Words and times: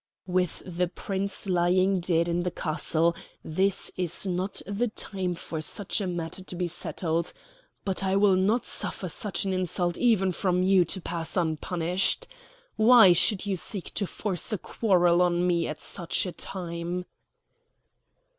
"With 0.25 0.63
the 0.65 0.87
Prince 0.87 1.47
lying 1.47 1.99
dead 1.99 2.27
in 2.27 2.41
the 2.41 2.49
castle, 2.49 3.15
this 3.43 3.91
is 3.95 4.25
not 4.25 4.59
the 4.65 4.87
time 4.87 5.35
for 5.35 5.61
such 5.61 6.01
a 6.01 6.07
matter 6.07 6.43
to 6.43 6.55
be 6.55 6.67
settled; 6.67 7.31
but 7.85 8.03
I 8.03 8.15
will 8.15 8.35
not 8.35 8.65
suffer 8.65 9.07
such 9.07 9.45
an 9.45 9.53
insult 9.53 9.99
even 9.99 10.31
from 10.31 10.63
you 10.63 10.85
to 10.85 11.01
pass 11.01 11.37
unpunished. 11.37 12.27
Why 12.77 13.13
should 13.13 13.45
you 13.45 13.55
seek 13.55 13.93
to 13.93 14.07
force 14.07 14.51
a 14.51 14.57
quarrel 14.57 15.21
on 15.21 15.45
me 15.45 15.67
at 15.67 15.79
such 15.79 16.25
a 16.25 16.31
time?" 16.31 17.05